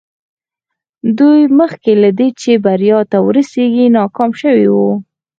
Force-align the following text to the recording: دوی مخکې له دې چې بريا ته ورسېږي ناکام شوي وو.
دوی 1.17 1.41
مخکې 1.59 1.91
له 2.01 2.09
دې 2.17 2.27
چې 2.41 2.51
بريا 2.65 2.99
ته 3.11 3.17
ورسېږي 3.27 3.85
ناکام 3.97 4.31
شوي 4.41 4.67
وو. 4.73 4.91